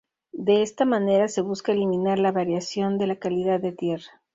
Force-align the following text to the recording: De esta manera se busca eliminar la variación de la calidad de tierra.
De 0.33 0.63
esta 0.63 0.83
manera 0.83 1.27
se 1.27 1.41
busca 1.41 1.71
eliminar 1.73 2.17
la 2.17 2.31
variación 2.31 2.97
de 2.97 3.05
la 3.05 3.17
calidad 3.17 3.59
de 3.59 3.71
tierra. 3.71 4.23